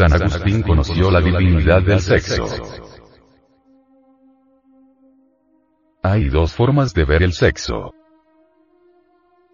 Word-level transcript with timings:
San 0.00 0.14
Agustín 0.14 0.62
conoció 0.62 1.10
la 1.10 1.20
divinidad 1.20 1.82
del 1.82 2.00
sexo. 2.00 2.46
Hay 6.02 6.30
dos 6.30 6.54
formas 6.54 6.94
de 6.94 7.04
ver 7.04 7.22
el 7.22 7.34
sexo. 7.34 7.92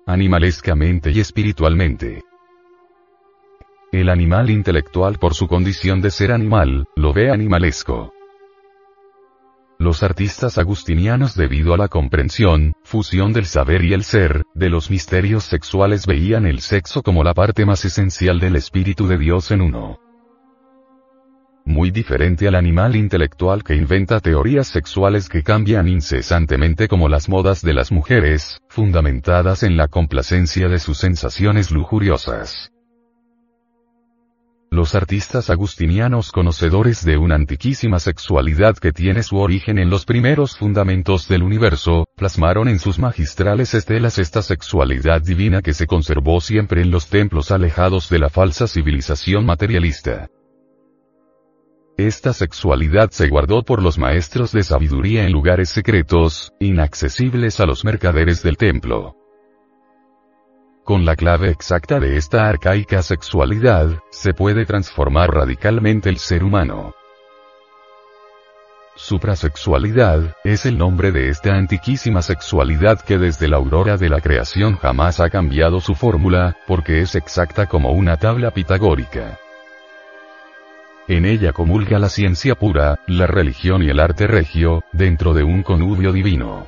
Animalescamente 0.06 1.11
y 1.11 1.19
espiritualmente. 1.19 2.22
El 3.90 4.09
animal 4.09 4.51
intelectual 4.51 5.19
por 5.19 5.35
su 5.35 5.49
condición 5.49 6.01
de 6.01 6.13
ser 6.13 6.31
animal, 6.31 6.85
lo 6.94 7.13
ve 7.13 7.33
animalesco. 7.33 8.13
Los 9.81 10.04
artistas 10.04 10.58
agustinianos 10.58 11.35
debido 11.35 11.74
a 11.74 11.76
la 11.76 11.88
comprensión, 11.88 12.74
fusión 12.85 13.33
del 13.33 13.47
saber 13.47 13.85
y 13.85 13.94
el 13.94 14.04
ser, 14.04 14.44
de 14.54 14.71
los 14.71 14.92
misterios 14.92 15.42
sexuales 15.42 16.06
veían 16.06 16.47
el 16.47 16.60
sexo 16.60 17.02
como 17.02 17.24
la 17.24 17.34
parte 17.34 17.66
más 17.66 17.84
esencial 17.84 18.38
del 18.38 18.55
Espíritu 18.55 19.09
de 19.09 19.19
Dios 19.19 19.51
en 19.51 19.60
uno. 19.62 20.05
Muy 21.66 21.91
diferente 21.91 22.47
al 22.47 22.55
animal 22.55 22.95
intelectual 22.95 23.65
que 23.65 23.75
inventa 23.75 24.20
teorías 24.20 24.69
sexuales 24.69 25.29
que 25.29 25.43
cambian 25.43 25.89
incesantemente 25.89 26.87
como 26.87 27.09
las 27.09 27.29
modas 27.29 27.61
de 27.61 27.75
las 27.75 27.91
mujeres, 27.91 28.61
fundamentadas 28.69 29.65
en 29.65 29.77
la 29.77 29.89
complacencia 29.89 30.69
de 30.69 30.79
sus 30.79 30.98
sensaciones 30.98 31.73
lujuriosas. 31.73 32.70
Los 34.70 34.95
artistas 34.95 35.51
agustinianos 35.51 36.30
conocedores 36.30 37.05
de 37.05 37.16
una 37.16 37.34
antiquísima 37.34 37.98
sexualidad 37.98 38.77
que 38.77 38.92
tiene 38.92 39.25
su 39.25 39.39
origen 39.39 39.78
en 39.78 39.91
los 39.91 40.05
primeros 40.05 40.56
fundamentos 40.56 41.27
del 41.27 41.42
universo, 41.42 42.06
plasmaron 42.17 42.69
en 42.69 42.78
sus 42.78 43.01
magistrales 43.01 43.75
estelas 43.75 44.19
esta 44.19 44.41
sexualidad 44.41 45.20
divina 45.20 45.62
que 45.62 45.75
se 45.75 45.89
conservó 45.89 46.41
siempre 46.41 46.83
en 46.83 46.92
los 46.92 47.09
templos 47.09 47.51
alejados 47.51 48.09
de 48.09 48.20
la 48.20 48.30
falsa 48.30 48.69
civilización 48.69 49.45
materialista. 49.45 50.28
Esta 51.98 52.34
sexualidad 52.34 53.08
se 53.11 53.28
guardó 53.28 53.62
por 53.62 53.83
los 53.83 53.97
maestros 53.97 54.52
de 54.52 54.62
sabiduría 54.62 55.25
en 55.25 55.33
lugares 55.33 55.70
secretos, 55.70 56.52
inaccesibles 56.61 57.58
a 57.58 57.64
los 57.64 57.86
mercaderes 57.86 58.42
del 58.42 58.58
templo. 58.58 59.16
Con 60.84 61.06
la 61.06 61.17
clave 61.17 61.48
exacta 61.48 61.98
de 61.98 62.19
esta 62.19 62.48
arcaica 62.48 63.02
sexualidad, 63.02 63.98
se 64.11 64.34
puede 64.34 64.67
transformar 64.67 65.30
radicalmente 65.33 66.11
el 66.11 66.19
ser 66.19 66.44
humano. 66.44 66.92
Suprasexualidad, 68.94 70.34
es 70.44 70.67
el 70.67 70.77
nombre 70.77 71.12
de 71.12 71.30
esta 71.30 71.55
antiquísima 71.55 72.20
sexualidad 72.20 73.00
que 73.00 73.17
desde 73.17 73.48
la 73.48 73.56
aurora 73.56 73.97
de 73.97 74.11
la 74.11 74.20
creación 74.20 74.77
jamás 74.77 75.19
ha 75.19 75.30
cambiado 75.30 75.80
su 75.80 75.94
fórmula, 75.94 76.58
porque 76.67 77.00
es 77.00 77.14
exacta 77.14 77.64
como 77.64 77.92
una 77.92 78.19
tabla 78.19 78.50
pitagórica. 78.50 79.39
En 81.08 81.24
ella 81.24 81.52
comulga 81.52 82.00
la 82.00 82.08
ciencia 82.08 82.56
pura, 82.56 82.98
la 83.06 83.28
religión 83.28 83.82
y 83.84 83.90
el 83.90 84.00
arte 84.00 84.26
regio, 84.26 84.82
dentro 84.92 85.34
de 85.34 85.44
un 85.44 85.62
conubio 85.62 86.12
divino. 86.12 86.66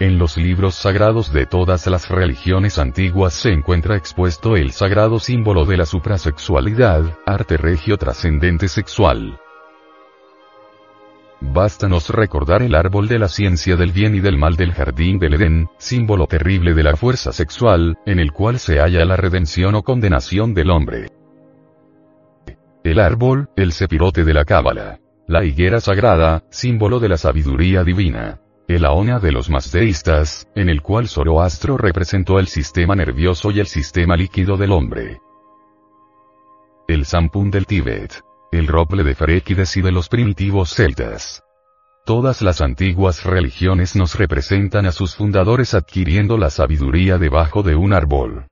En 0.00 0.18
los 0.18 0.36
libros 0.36 0.74
sagrados 0.74 1.32
de 1.32 1.46
todas 1.46 1.86
las 1.86 2.10
religiones 2.10 2.78
antiguas 2.78 3.32
se 3.32 3.52
encuentra 3.52 3.96
expuesto 3.96 4.54
el 4.54 4.72
sagrado 4.72 5.18
símbolo 5.18 5.64
de 5.64 5.78
la 5.78 5.86
suprasexualidad, 5.86 7.02
arte 7.24 7.56
regio 7.56 7.96
trascendente 7.96 8.68
sexual. 8.68 9.40
Bástanos 11.40 12.10
recordar 12.10 12.62
el 12.62 12.74
árbol 12.74 13.08
de 13.08 13.18
la 13.18 13.28
ciencia 13.28 13.76
del 13.76 13.92
bien 13.92 14.14
y 14.14 14.20
del 14.20 14.36
mal 14.36 14.56
del 14.56 14.72
jardín 14.72 15.18
del 15.18 15.34
Edén, 15.34 15.68
símbolo 15.78 16.26
terrible 16.26 16.74
de 16.74 16.82
la 16.82 16.96
fuerza 16.96 17.32
sexual, 17.32 17.96
en 18.04 18.18
el 18.18 18.32
cual 18.32 18.58
se 18.58 18.78
halla 18.78 19.04
la 19.06 19.16
redención 19.16 19.74
o 19.74 19.82
condenación 19.82 20.52
del 20.52 20.70
hombre. 20.70 21.17
El 22.88 23.00
árbol, 23.00 23.50
el 23.54 23.72
sepirote 23.72 24.24
de 24.24 24.32
la 24.32 24.44
cábala. 24.44 24.98
La 25.26 25.44
higuera 25.44 25.80
sagrada, 25.80 26.44
símbolo 26.50 27.00
de 27.00 27.10
la 27.10 27.18
sabiduría 27.18 27.84
divina 27.84 28.40
el 28.68 28.84
Aona 28.84 29.18
de 29.18 29.32
los 29.32 29.48
mazdeístas, 29.48 30.46
en 30.54 30.68
el 30.68 30.82
cual 30.82 31.08
Zoroastro 31.08 31.78
representó 31.78 32.38
el 32.38 32.48
sistema 32.48 32.94
nervioso 32.94 33.50
y 33.50 33.60
el 33.60 33.66
sistema 33.66 34.14
líquido 34.14 34.58
del 34.58 34.72
hombre. 34.72 35.22
El 36.86 37.06
Sampun 37.06 37.50
del 37.50 37.64
Tíbet. 37.64 38.20
El 38.52 38.66
roble 38.66 39.04
de 39.04 39.14
Feréquides 39.14 39.74
y 39.78 39.80
de 39.80 39.90
los 39.90 40.10
primitivos 40.10 40.74
celtas. 40.74 41.42
Todas 42.04 42.42
las 42.42 42.60
antiguas 42.60 43.24
religiones 43.24 43.96
nos 43.96 44.16
representan 44.16 44.84
a 44.84 44.92
sus 44.92 45.16
fundadores 45.16 45.72
adquiriendo 45.72 46.36
la 46.36 46.50
sabiduría 46.50 47.16
debajo 47.16 47.62
de 47.62 47.74
un 47.74 47.94
árbol. 47.94 48.48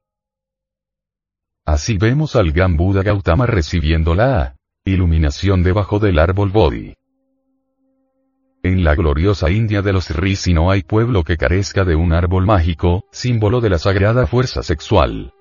Así 1.67 1.99
vemos 1.99 2.37
al 2.37 2.53
Gan 2.53 2.77
Buda 2.77 3.03
Gautama 3.03 3.45
recibiendo 3.45 4.15
la 4.15 4.55
iluminación 4.85 5.65
debajo 5.65 5.99
del 5.99 6.21
árbol 6.21 6.51
Bodhi. 6.51 6.95
En 8.63 8.85
la 8.85 8.95
gloriosa 8.95 9.51
India 9.51 9.83
de 9.83 9.93
los 9.93 10.11
Risi 10.11 10.55
no 10.55 10.71
hay 10.71 10.83
pueblo 10.83 11.25
que 11.25 11.37
carezca 11.37 11.85
de 11.85 11.97
un 11.97 12.13
árbol 12.13 12.47
mágico, 12.47 13.05
símbolo 13.11 13.61
de 13.61 13.71
la 13.71 13.79
sagrada 13.79 14.29
fuerza 14.29 14.63
sexual. 14.63 15.33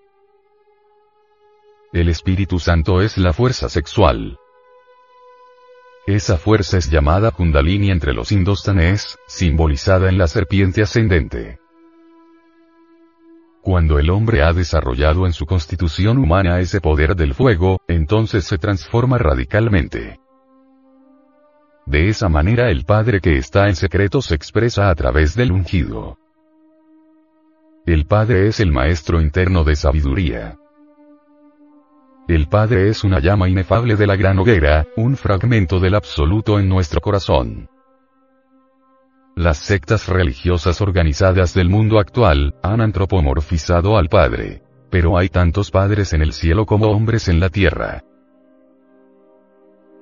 El 1.94 2.10
Espíritu 2.10 2.60
Santo 2.60 3.02
es 3.02 3.20
la 3.20 3.32
fuerza 3.32 3.70
sexual. 3.70 4.40
Esa 6.08 6.38
fuerza 6.38 6.80
es 6.80 6.90
llamada 6.90 7.30
Kundalini 7.32 7.92
entre 7.92 8.14
los 8.14 8.32
indostanes, 8.32 9.20
simbolizada 9.28 10.10
en 10.10 10.18
la 10.18 10.28
serpiente 10.28 10.82
ascendente. 10.82 11.60
Cuando 13.66 13.98
el 13.98 14.12
hombre 14.12 14.44
ha 14.44 14.54
desarrollado 14.54 15.26
en 15.26 15.34
su 15.34 15.48
constitución 15.48 16.20
humana 16.20 16.60
ese 16.60 16.80
poder 16.80 17.16
del 17.16 17.34
fuego, 17.34 17.82
entonces 17.88 18.46
se 18.46 18.60
transforma 18.60 19.18
radicalmente. 19.18 20.20
De 21.88 22.08
esa 22.08 22.30
manera 22.30 22.70
el 22.70 22.86
Padre 22.86 23.22
que 23.22 23.40
está 23.40 23.68
en 23.68 23.76
secreto 23.76 24.22
se 24.22 24.36
expresa 24.36 24.92
a 24.92 24.94
través 24.94 25.36
del 25.36 25.52
ungido. 25.52 26.20
El 27.88 28.06
Padre 28.06 28.50
es 28.50 28.60
el 28.60 28.72
Maestro 28.72 29.20
interno 29.20 29.64
de 29.64 29.76
sabiduría. 29.76 30.60
El 32.28 32.48
Padre 32.48 32.90
es 32.90 33.04
una 33.04 33.20
llama 33.20 33.50
inefable 33.50 33.96
de 33.96 34.06
la 34.06 34.16
gran 34.16 34.38
hoguera, 34.38 34.86
un 34.96 35.18
fragmento 35.18 35.80
del 35.80 35.96
absoluto 35.96 36.60
en 36.60 36.70
nuestro 36.70 37.02
corazón. 37.02 37.68
Las 39.46 39.60
sectas 39.60 40.08
religiosas 40.08 40.82
organizadas 40.82 41.54
del 41.54 41.70
mundo 41.70 42.00
actual, 42.00 42.56
han 42.64 42.82
antropomorfizado 42.82 43.96
al 43.96 44.10
Padre. 44.10 44.64
Pero 44.90 45.20
hay 45.20 45.30
tantos 45.30 45.70
padres 45.70 46.14
en 46.14 46.24
el 46.24 46.34
cielo 46.34 46.66
como 46.66 46.88
hombres 46.88 47.28
en 47.28 47.40
la 47.40 47.50
tierra. 47.50 48.04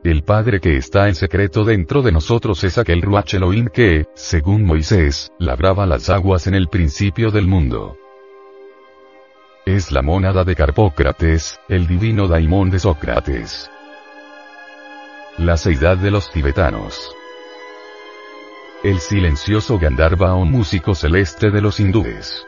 El 0.02 0.24
Padre 0.24 0.62
que 0.62 0.78
está 0.78 1.10
en 1.10 1.16
secreto 1.16 1.66
dentro 1.66 2.02
de 2.02 2.14
nosotros 2.14 2.64
es 2.64 2.78
aquel 2.78 3.02
Ruach 3.02 3.34
Elohim 3.34 3.68
que, 3.68 4.06
según 4.14 4.64
Moisés, 4.64 5.30
labraba 5.40 5.86
las 5.86 6.10
aguas 6.10 6.48
en 6.48 6.56
el 6.56 6.70
principio 6.70 7.30
del 7.30 7.46
mundo. 7.46 7.98
Es 9.66 9.92
la 9.92 10.02
mónada 10.02 10.46
de 10.46 10.56
Carpócrates, 10.56 11.60
el 11.68 11.86
divino 11.86 12.30
daimón 12.30 12.70
de 12.70 12.80
Sócrates. 12.80 13.70
La 15.38 15.58
seidad 15.58 15.98
de 15.98 16.12
los 16.12 16.32
tibetanos. 16.32 17.14
El 18.84 19.00
silencioso 19.00 19.80
Gandharva 19.80 20.36
o 20.36 20.44
músico 20.44 20.94
celeste 20.94 21.52
de 21.52 21.62
los 21.62 21.80
hindúes. 21.80 22.46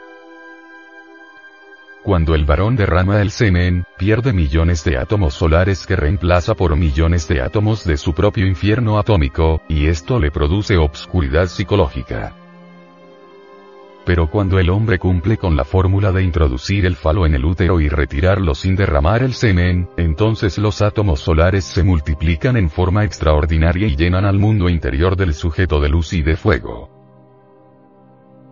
Cuando 2.02 2.34
el 2.34 2.44
varón 2.44 2.76
derrama 2.76 3.22
el 3.22 3.30
semen, 3.30 3.84
pierde 3.96 4.34
millones 4.34 4.84
de 4.84 4.98
átomos 4.98 5.32
solares 5.32 5.86
que 5.86 5.96
reemplaza 5.96 6.54
por 6.54 6.76
millones 6.76 7.26
de 7.26 7.40
átomos 7.40 7.86
de 7.86 7.96
su 7.96 8.12
propio 8.12 8.46
infierno 8.46 8.98
atómico, 8.98 9.62
y 9.66 9.86
esto 9.86 10.18
le 10.18 10.30
produce 10.30 10.76
obscuridad 10.76 11.46
psicológica. 11.46 12.34
Pero 14.06 14.30
cuando 14.30 14.60
el 14.60 14.70
hombre 14.70 15.00
cumple 15.00 15.36
con 15.36 15.56
la 15.56 15.64
fórmula 15.64 16.12
de 16.12 16.22
introducir 16.22 16.86
el 16.86 16.94
falo 16.94 17.26
en 17.26 17.34
el 17.34 17.44
útero 17.44 17.80
y 17.80 17.88
retirarlo 17.88 18.54
sin 18.54 18.76
derramar 18.76 19.24
el 19.24 19.34
semen, 19.34 19.88
entonces 19.96 20.58
los 20.58 20.80
átomos 20.80 21.18
solares 21.18 21.64
se 21.64 21.82
multiplican 21.82 22.56
en 22.56 22.70
forma 22.70 23.04
extraordinaria 23.04 23.88
y 23.88 23.96
llenan 23.96 24.24
al 24.24 24.38
mundo 24.38 24.68
interior 24.68 25.16
del 25.16 25.34
sujeto 25.34 25.80
de 25.80 25.88
luz 25.88 26.12
y 26.12 26.22
de 26.22 26.36
fuego. 26.36 26.88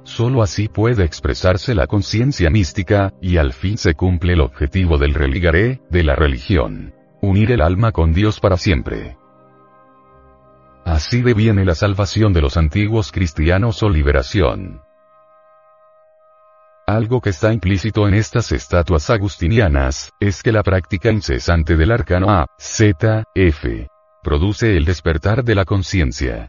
Solo 0.02 0.43
así 0.43 0.67
puede 0.67 1.05
expresarse 1.05 1.73
la 1.73 1.87
conciencia 1.87 2.50
mística, 2.50 3.14
y 3.23 3.37
al 3.37 3.52
fin 3.52 3.78
se 3.78 3.94
cumple 3.94 4.32
el 4.32 4.40
objetivo 4.40 4.99
del 4.99 5.14
religaré, 5.14 5.81
de 5.88 6.02
la 6.02 6.17
religión. 6.17 6.94
Unir 7.23 7.52
el 7.52 7.62
alma 7.62 7.93
con 7.93 8.12
Dios 8.12 8.40
para 8.40 8.56
siempre. 8.56 9.17
Así 10.84 11.23
deviene 11.23 11.64
la 11.64 11.76
salvación 11.76 12.32
de 12.32 12.43
los 12.43 12.56
antiguos 12.56 13.12
cristianos 13.12 13.84
o 13.84 13.88
liberación. 13.88 14.82
Algo 16.86 17.22
que 17.22 17.31
está 17.31 17.50
implícito 17.50 18.06
en 18.06 18.12
estas 18.12 18.52
estatuas 18.52 19.08
agustinianas, 19.08 20.10
es 20.20 20.42
que 20.42 20.52
la 20.52 20.62
práctica 20.62 21.10
incesante 21.10 21.76
del 21.76 21.90
arcano 21.90 22.28
A, 22.28 22.46
Z, 22.58 23.25
F, 23.34 23.88
produce 24.22 24.76
el 24.76 24.84
despertar 24.84 25.44
de 25.44 25.54
la 25.54 25.64
conciencia. 25.64 26.48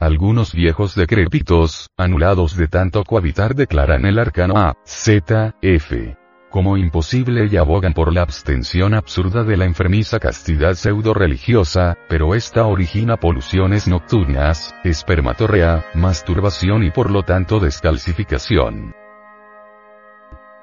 Algunos 0.00 0.52
viejos 0.52 0.96
decrépitos, 0.96 1.90
anulados 1.96 2.56
de 2.56 2.66
tanto 2.66 3.04
cohabitar 3.04 3.54
declaran 3.54 4.04
el 4.04 4.18
arcano 4.18 4.58
A, 4.58 4.74
Z, 4.84 5.54
F. 5.62 6.16
como 6.50 6.76
imposible 6.76 7.48
y 7.50 7.56
abogan 7.56 7.92
por 7.92 8.12
la 8.12 8.22
abstención 8.22 8.94
absurda 8.94 9.44
de 9.44 9.56
la 9.56 9.64
enfermiza 9.64 10.18
castidad 10.18 10.74
pseudo-religiosa, 10.74 11.96
pero 12.08 12.34
esta 12.34 12.66
origina 12.66 13.16
poluciones 13.16 13.88
nocturnas, 13.88 14.74
espermatorrea, 14.84 15.84
masturbación 15.94 16.84
y 16.84 16.90
por 16.90 17.10
lo 17.10 17.22
tanto 17.22 17.60
descalcificación. 17.60 18.94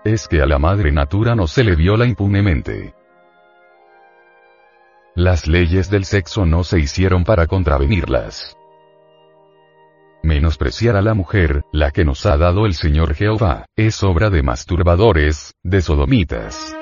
Es 0.04 0.28
que 0.28 0.42
a 0.42 0.46
la 0.46 0.60
madre 0.60 0.92
natura 0.92 1.36
no 1.36 1.48
se 1.48 1.64
le 1.64 1.76
viola 1.76 2.06
impunemente. 2.06 2.94
Las 5.16 5.48
leyes 5.48 5.90
del 5.90 6.06
sexo 6.06 6.46
no 6.46 6.64
se 6.64 6.80
hicieron 6.80 7.24
para 7.24 7.46
contravenirlas. 7.48 8.58
Menospreciar 10.24 10.96
a 10.96 11.02
la 11.02 11.14
mujer, 11.14 11.66
la 11.74 11.92
que 11.92 12.06
nos 12.06 12.26
ha 12.26 12.38
dado 12.38 12.66
el 12.66 12.76
Señor 12.76 13.14
Jehová, 13.14 13.66
es 13.76 14.02
obra 14.04 14.30
de 14.30 14.42
masturbadores, 14.42 15.54
de 15.64 15.82
sodomitas. 15.82 16.74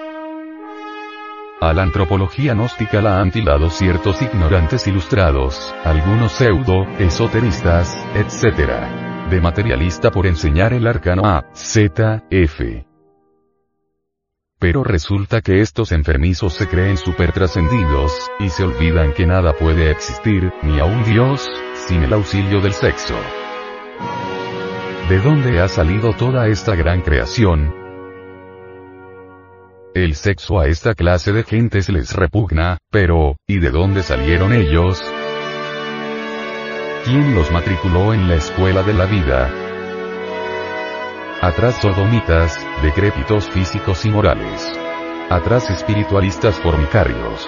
A 1.60 1.74
la 1.74 1.82
antropología 1.82 2.54
gnóstica 2.54 3.02
la 3.02 3.20
han 3.20 3.32
tilado 3.32 3.72
ciertos 3.72 4.22
ignorantes 4.22 4.86
ilustrados, 4.86 5.74
algunos 5.84 6.34
pseudo, 6.34 6.84
esoteristas, 7.00 7.98
etc. 8.14 9.30
De 9.32 9.42
materialista 9.42 10.12
por 10.12 10.28
enseñar 10.28 10.74
el 10.74 10.86
arcano 10.86 11.24
A, 11.26 11.44
Z, 11.54 12.24
F. 12.30 12.86
Pero 14.60 14.84
resulta 14.84 15.42
que 15.42 15.62
estos 15.62 15.92
enfermizos 15.92 16.54
se 16.54 16.68
creen 16.68 16.96
supertrascendidos, 16.96 18.14
y 18.40 18.50
se 18.50 18.64
olvidan 18.64 19.14
que 19.14 19.26
nada 19.26 19.54
puede 19.54 19.90
existir, 19.90 20.54
ni 20.62 20.80
a 20.80 20.86
un 20.86 21.04
Dios, 21.04 21.50
sin 21.88 22.04
el 22.04 22.14
auxilio 22.14 22.62
del 22.62 22.74
sexo. 22.74 23.16
¿De 25.10 25.20
dónde 25.20 25.60
ha 25.60 25.68
salido 25.68 26.14
toda 26.14 26.48
esta 26.48 26.76
gran 26.76 27.02
creación? 27.02 27.74
El 29.94 30.16
sexo 30.16 30.60
a 30.60 30.68
esta 30.68 30.94
clase 30.94 31.34
de 31.34 31.44
gentes 31.44 31.90
les 31.90 32.14
repugna, 32.14 32.78
pero, 32.90 33.36
¿y 33.46 33.60
de 33.60 33.72
dónde 33.72 34.04
salieron 34.04 34.54
ellos? 34.54 35.04
¿Quién 37.04 37.36
los 37.36 37.52
matriculó 37.52 38.14
en 38.14 38.30
la 38.30 38.36
escuela 38.36 38.84
de 38.84 38.94
la 38.94 39.06
vida? 39.06 39.52
Atrás 41.42 41.80
sodomitas, 41.82 42.58
decrépitos 42.84 43.50
físicos 43.50 44.06
y 44.06 44.12
morales. 44.12 44.72
Atrás 45.30 45.70
espiritualistas 45.70 46.60
formicarios. 46.60 47.48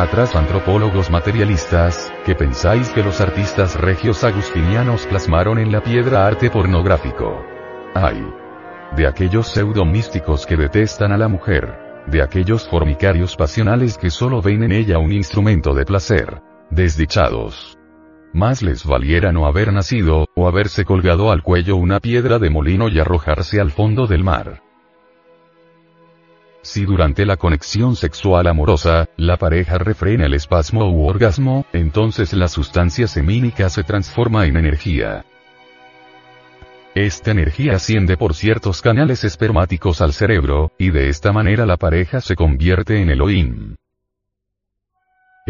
Atrás 0.00 0.34
antropólogos 0.34 1.10
materialistas, 1.10 2.10
que 2.24 2.34
pensáis 2.34 2.88
que 2.88 3.02
los 3.02 3.20
artistas 3.20 3.78
regios 3.78 4.24
agustinianos 4.24 5.06
plasmaron 5.06 5.58
en 5.58 5.70
la 5.70 5.82
piedra 5.82 6.26
arte 6.26 6.48
pornográfico. 6.48 7.44
Ay. 7.94 8.26
De 8.96 9.06
aquellos 9.06 9.48
pseudo 9.48 9.84
místicos 9.84 10.46
que 10.46 10.56
detestan 10.56 11.12
a 11.12 11.18
la 11.18 11.28
mujer. 11.28 11.78
De 12.06 12.22
aquellos 12.22 12.66
formicarios 12.66 13.36
pasionales 13.36 13.98
que 13.98 14.08
solo 14.08 14.40
ven 14.40 14.62
en 14.62 14.72
ella 14.72 14.98
un 14.98 15.12
instrumento 15.12 15.74
de 15.74 15.84
placer. 15.84 16.40
Desdichados. 16.70 17.76
Más 18.32 18.62
les 18.62 18.86
valiera 18.86 19.32
no 19.32 19.44
haber 19.44 19.70
nacido, 19.70 20.24
o 20.34 20.48
haberse 20.48 20.86
colgado 20.86 21.30
al 21.30 21.42
cuello 21.42 21.76
una 21.76 22.00
piedra 22.00 22.38
de 22.38 22.48
molino 22.48 22.88
y 22.88 22.98
arrojarse 22.98 23.60
al 23.60 23.70
fondo 23.70 24.06
del 24.06 24.24
mar. 24.24 24.62
Si 26.62 26.84
durante 26.84 27.24
la 27.24 27.36
conexión 27.36 27.96
sexual 27.96 28.46
amorosa, 28.46 29.08
la 29.16 29.38
pareja 29.38 29.78
refrena 29.78 30.26
el 30.26 30.34
espasmo 30.34 30.90
u 30.90 31.06
orgasmo, 31.06 31.64
entonces 31.72 32.34
la 32.34 32.48
sustancia 32.48 33.06
semínica 33.06 33.70
se 33.70 33.82
transforma 33.82 34.46
en 34.46 34.56
energía. 34.56 35.24
Esta 36.94 37.30
energía 37.30 37.76
asciende 37.76 38.16
por 38.16 38.34
ciertos 38.34 38.82
canales 38.82 39.24
espermáticos 39.24 40.00
al 40.00 40.12
cerebro, 40.12 40.72
y 40.76 40.90
de 40.90 41.08
esta 41.08 41.32
manera 41.32 41.64
la 41.64 41.76
pareja 41.76 42.20
se 42.20 42.36
convierte 42.36 43.00
en 43.00 43.10
Elohim. 43.10 43.76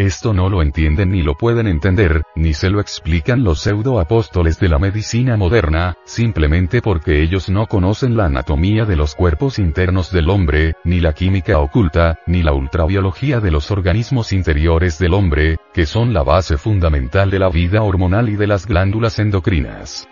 Esto 0.00 0.32
no 0.32 0.48
lo 0.48 0.62
entienden 0.62 1.10
ni 1.10 1.22
lo 1.22 1.34
pueden 1.34 1.66
entender, 1.66 2.22
ni 2.34 2.54
se 2.54 2.70
lo 2.70 2.80
explican 2.80 3.44
los 3.44 3.60
pseudo-apóstoles 3.60 4.58
de 4.58 4.70
la 4.70 4.78
medicina 4.78 5.36
moderna, 5.36 5.94
simplemente 6.06 6.80
porque 6.80 7.20
ellos 7.20 7.50
no 7.50 7.66
conocen 7.66 8.16
la 8.16 8.24
anatomía 8.24 8.86
de 8.86 8.96
los 8.96 9.14
cuerpos 9.14 9.58
internos 9.58 10.10
del 10.10 10.30
hombre, 10.30 10.72
ni 10.84 11.00
la 11.00 11.12
química 11.12 11.58
oculta, 11.58 12.18
ni 12.26 12.42
la 12.42 12.54
ultrabiología 12.54 13.40
de 13.40 13.50
los 13.50 13.70
organismos 13.70 14.32
interiores 14.32 14.98
del 14.98 15.12
hombre, 15.12 15.58
que 15.74 15.84
son 15.84 16.14
la 16.14 16.22
base 16.22 16.56
fundamental 16.56 17.28
de 17.28 17.38
la 17.38 17.50
vida 17.50 17.82
hormonal 17.82 18.30
y 18.30 18.36
de 18.36 18.46
las 18.46 18.64
glándulas 18.64 19.18
endocrinas. 19.18 20.08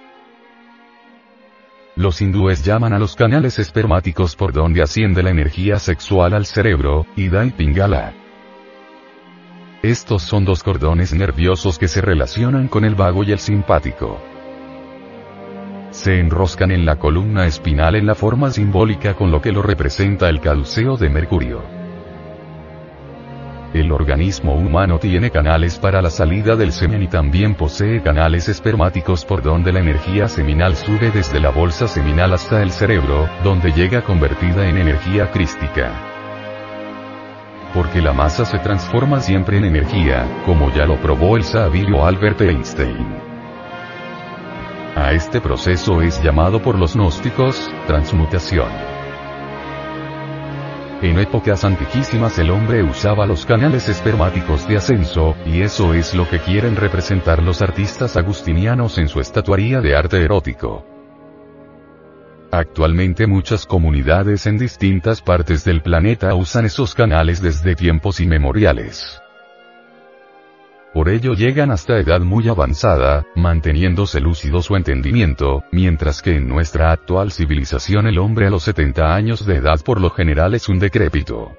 Los 1.97 2.21
hindúes 2.21 2.63
llaman 2.63 2.93
a 2.93 2.99
los 2.99 3.17
canales 3.17 3.59
espermáticos 3.59 4.37
por 4.37 4.53
donde 4.53 4.83
asciende 4.83 5.23
la 5.23 5.31
energía 5.31 5.79
sexual 5.79 6.35
al 6.35 6.45
cerebro, 6.45 7.07
Ida 7.17 7.47
y 7.47 7.53
Pingala. 7.53 8.28
Estos 9.83 10.23
son 10.23 10.45
dos 10.45 10.65
cordones 10.65 11.15
nerviosos 11.15 11.79
que 11.79 11.87
se 11.87 12.01
relacionan 12.01 12.67
con 12.67 12.85
el 12.85 12.97
vago 12.97 13.23
y 13.23 13.31
el 13.31 13.39
simpático. 13.39 14.21
Se 15.91 16.19
enroscan 16.19 16.73
en 16.73 16.85
la 16.85 16.97
columna 16.97 17.47
espinal 17.47 17.95
en 17.95 18.05
la 18.05 18.17
forma 18.17 18.51
simbólica 18.51 19.15
con 19.15 19.31
lo 19.31 19.41
que 19.41 19.53
lo 19.53 19.63
representa 19.63 20.29
el 20.29 20.41
caduceo 20.41 20.97
de 20.97 21.09
Mercurio. 21.11 21.63
El 23.73 23.93
organismo 23.93 24.55
humano 24.55 24.99
tiene 24.99 25.31
canales 25.31 25.79
para 25.79 26.03
la 26.03 26.11
salida 26.11 26.57
del 26.57 26.73
semen 26.73 27.05
y 27.05 27.07
también 27.07 27.55
posee 27.55 28.03
canales 28.03 28.49
espermáticos 28.49 29.25
por 29.25 29.43
donde 29.43 29.73
la 29.73 29.79
energía 29.79 30.27
seminal 30.27 30.75
sube 30.75 31.13
desde 31.13 31.39
la 31.39 31.51
bolsa 31.51 31.87
seminal 31.87 32.33
hasta 32.33 32.63
el 32.63 32.73
cerebro, 32.73 33.29
donde 33.45 33.71
llega 33.71 34.03
convertida 34.03 34.69
en 34.69 34.79
energía 34.79 35.31
crística 35.31 36.18
porque 37.75 38.01
la 38.01 38.13
masa 38.13 38.45
se 38.45 38.59
transforma 38.59 39.21
siempre 39.21 39.59
en 39.59 39.65
energía, 39.65 40.27
como 40.45 40.71
ya 40.73 40.87
lo 40.87 40.97
probó 40.97 41.37
el 41.37 41.45
sabio 41.45 42.05
Albert 42.05 42.41
Einstein. 42.41 43.07
A 44.97 45.13
este 45.13 45.41
proceso 45.41 46.03
es 46.03 46.21
llamado 46.23 46.61
por 46.61 46.79
los 46.79 46.97
gnósticos, 46.97 47.71
transmutación. 47.87 48.69
En 51.01 51.17
épocas 51.21 51.65
antiquísimas 51.65 52.37
el 52.41 52.51
hombre 52.51 52.83
usaba 52.83 53.25
los 53.25 53.47
canales 53.47 53.89
espermáticos 53.89 54.67
de 54.67 54.79
ascenso, 54.79 55.37
y 55.47 55.63
eso 55.63 55.95
es 55.95 56.15
lo 56.15 56.29
que 56.29 56.41
quieren 56.41 56.75
representar 56.75 57.41
los 57.41 57.63
artistas 57.63 58.17
agustinianos 58.17 58.99
en 58.99 59.07
su 59.07 59.21
estatuaría 59.21 59.81
de 59.81 59.95
arte 59.95 60.21
erótico. 60.21 60.98
Actualmente 62.51 63.27
muchas 63.27 63.67
comunidades 63.67 64.47
en 64.47 64.57
distintas 64.57 65.21
partes 65.21 65.65
del 65.65 65.83
planeta 65.83 66.35
usan 66.35 66.65
esos 66.65 66.95
canales 66.95 67.43
desde 67.43 67.75
tiempos 67.75 68.21
inmemoriales. 68.21 69.21
Por 70.95 71.11
ello 71.11 71.35
llegan 71.35 71.71
hasta 71.71 71.99
edad 71.99 72.21
muy 72.21 72.49
avanzada, 72.49 73.27
manteniéndose 73.37 74.21
lúcido 74.21 74.63
su 74.63 74.77
entendimiento, 74.77 75.63
mientras 75.71 76.23
que 76.23 76.37
en 76.37 76.49
nuestra 76.49 76.91
actual 76.91 77.33
civilización 77.33 78.07
el 78.07 78.19
hombre 78.19 78.47
a 78.47 78.51
los 78.51 78.63
70 78.63 79.15
años 79.15 79.45
de 79.45 79.57
edad 79.57 79.81
por 79.85 80.01
lo 80.01 80.09
general 80.09 80.55
es 80.55 80.71
un 80.71 80.79
decrépito. 80.79 81.55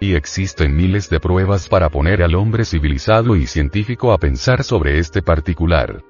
Y 0.00 0.16
existen 0.16 0.76
miles 0.76 1.08
de 1.08 1.18
pruebas 1.18 1.66
para 1.66 1.88
poner 1.88 2.22
al 2.22 2.34
hombre 2.34 2.66
civilizado 2.66 3.36
y 3.36 3.46
científico 3.46 4.12
a 4.12 4.18
pensar 4.18 4.62
sobre 4.64 4.98
este 4.98 5.22
particular. 5.22 6.02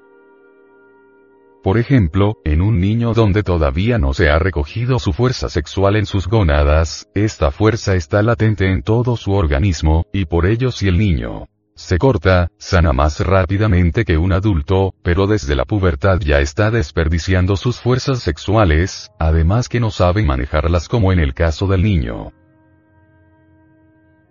Por 1.65 1.79
ejemplo, 1.79 2.43
en 2.45 2.61
un 2.61 2.79
niño 2.79 3.15
donde 3.15 3.43
todavía 3.43 3.97
no 3.97 4.13
se 4.13 4.29
ha 4.29 4.39
recogido 4.39 4.99
su 4.99 5.15
fuerza 5.15 5.49
sexual 5.49 5.97
en 5.97 6.05
sus 6.05 6.29
gónadas, 6.29 7.09
esta 7.15 7.51
fuerza 7.51 7.95
está 7.95 8.23
latente 8.23 8.71
en 8.71 8.83
todo 8.83 9.17
su 9.17 9.33
organismo, 9.33 10.05
y 10.13 10.27
por 10.27 10.45
ello 10.45 10.71
si 10.71 10.89
el 10.89 10.99
niño 10.99 11.47
se 11.75 11.97
corta, 11.97 12.49
sana 12.59 12.93
más 12.93 13.19
rápidamente 13.21 14.05
que 14.05 14.19
un 14.19 14.35
adulto, 14.35 14.95
pero 15.03 15.27
desde 15.27 15.57
la 15.57 15.65
pubertad 15.65 16.21
ya 16.21 16.41
está 16.41 16.71
desperdiciando 16.71 17.57
sus 17.57 17.81
fuerzas 17.81 18.19
sexuales, 18.19 19.11
además 19.19 19.71
que 19.71 19.81
no 19.81 19.91
sabe 19.91 20.23
manejarlas 20.23 20.87
como 20.87 21.13
en 21.13 21.19
el 21.19 21.33
caso 21.33 21.67
del 21.67 21.83
niño. 21.83 22.33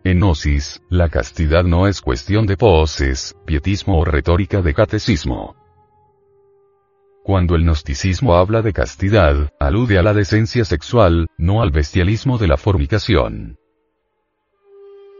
En 0.04 0.20
Gnosis, 0.20 0.84
la 0.88 1.10
castidad 1.10 1.64
no 1.64 1.88
es 1.88 2.00
cuestión 2.00 2.46
de 2.46 2.58
poses, 2.58 3.36
pietismo 3.48 3.98
o 3.98 4.06
retórica 4.06 4.62
de 4.62 4.76
catecismo. 4.76 5.63
Cuando 7.24 7.56
el 7.56 7.64
gnosticismo 7.64 8.36
habla 8.36 8.62
de 8.62 8.74
castidad, 8.74 9.50
alude 9.58 9.98
a 9.98 10.04
la 10.04 10.14
decencia 10.14 10.66
sexual, 10.66 11.28
no 11.38 11.62
al 11.62 11.72
bestialismo 11.72 12.38
de 12.38 12.50
la 12.50 12.58
fornicación. 12.58 13.58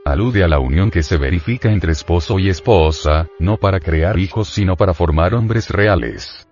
Alude 0.04 0.44
a 0.44 0.50
la 0.50 0.60
unión 0.60 0.92
que 0.92 1.02
se 1.02 1.16
verifica 1.16 1.72
entre 1.72 1.94
esposo 1.94 2.40
y 2.40 2.50
esposa, 2.50 3.28
no 3.40 3.56
para 3.56 3.80
crear 3.80 4.20
hijos 4.20 4.50
sino 4.50 4.76
para 4.76 4.94
formar 4.94 5.34
hombres 5.34 5.70
reales. 5.70 6.46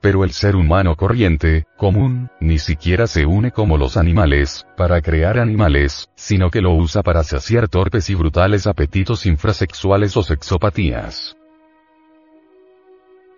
Pero 0.00 0.22
el 0.22 0.30
ser 0.30 0.54
humano 0.54 0.94
corriente, 0.94 1.64
común, 1.76 2.30
ni 2.38 2.60
siquiera 2.60 3.08
se 3.08 3.26
une 3.26 3.50
como 3.50 3.76
los 3.76 3.96
animales, 3.96 4.68
para 4.76 5.02
crear 5.02 5.36
animales, 5.36 6.08
sino 6.14 6.48
que 6.48 6.60
lo 6.60 6.74
usa 6.74 7.02
para 7.02 7.24
saciar 7.24 7.68
torpes 7.68 8.08
y 8.08 8.14
brutales 8.14 8.68
apetitos 8.68 9.26
infrasexuales 9.26 10.16
o 10.16 10.22
sexopatías. 10.22 11.36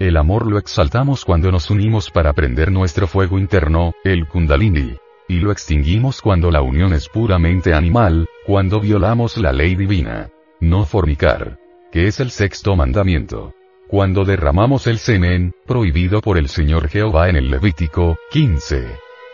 El 0.03 0.17
amor 0.17 0.51
lo 0.51 0.59
exaltamos 0.59 1.25
cuando 1.25 1.53
nos 1.53 1.71
unimos 1.71 2.11
para 2.11 2.33
prender 2.33 2.73
nuestro 2.73 3.07
fuego 3.07 3.39
interno, 3.39 3.95
el 4.03 4.27
kundalini. 4.27 4.97
Y 5.29 5.39
lo 5.39 5.53
extinguimos 5.53 6.21
cuando 6.21 6.51
la 6.51 6.61
unión 6.61 6.93
es 6.93 7.09
puramente 7.09 7.73
animal, 7.73 8.27
cuando 8.45 8.81
violamos 8.81 9.37
la 9.37 9.53
ley 9.53 9.77
divina. 9.77 10.29
No 10.59 10.87
fornicar. 10.87 11.61
Que 11.93 12.09
es 12.09 12.19
el 12.19 12.33
sexto 12.33 12.75
mandamiento. 12.75 13.55
Cuando 13.87 14.25
derramamos 14.25 14.89
el 14.89 14.99
semen, 14.99 15.53
prohibido 15.67 16.21
por 16.21 16.37
el 16.37 16.49
Señor 16.49 16.89
Jehová 16.89 17.29
en 17.29 17.37
el 17.37 17.49
Levítico, 17.49 18.17
15. 18.33 18.85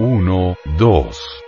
1, 0.00 0.56
2. 0.76 1.47